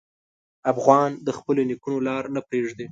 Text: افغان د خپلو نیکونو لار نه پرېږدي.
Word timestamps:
افغان 0.71 1.09
د 1.25 1.29
خپلو 1.37 1.61
نیکونو 1.69 1.97
لار 2.07 2.23
نه 2.35 2.41
پرېږدي. 2.47 2.79